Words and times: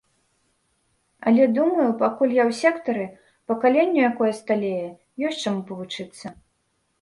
Але 1.31 1.43
думаю, 1.57 1.85
пакуль 1.99 2.33
я 2.37 2.43
ў 2.49 2.53
сектары, 2.61 3.05
пакаленню, 3.53 3.99
якое 4.09 4.31
сталее, 4.41 4.89
ёсць 5.31 5.43
чаму 5.45 5.61
павучыцца. 5.69 6.27